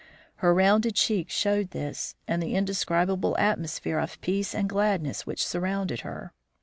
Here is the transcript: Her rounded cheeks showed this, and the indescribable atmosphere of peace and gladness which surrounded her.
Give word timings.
Her 0.37 0.51
rounded 0.51 0.95
cheeks 0.95 1.31
showed 1.35 1.69
this, 1.69 2.15
and 2.27 2.41
the 2.41 2.55
indescribable 2.55 3.37
atmosphere 3.37 3.99
of 3.99 4.19
peace 4.21 4.55
and 4.55 4.67
gladness 4.67 5.27
which 5.27 5.45
surrounded 5.45 5.99
her. 5.99 6.33